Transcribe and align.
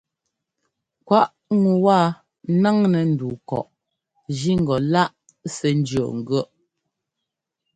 Kwaꞌ 1.07 1.33
ŋu 1.61 1.71
wa 1.85 1.99
ńnáŋnɛ́ 2.53 3.03
ndu 3.11 3.27
kɔꞌ 3.49 3.69
jí 4.35 4.51
ŋgɔ 4.61 4.75
láꞌ 4.91 5.11
sɛ́ 5.55 5.71
ńjʉɔ́ŋgʉ̈ɔ́ꞌ. 5.79 6.43